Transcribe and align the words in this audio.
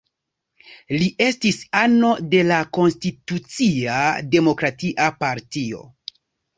Li 1.01 1.09
estis 1.25 1.59
ano 1.83 2.15
de 2.33 2.41
la 2.53 2.59
Konstitucia 2.79 4.01
Demokratia 4.35 5.11
Partio. 5.25 5.89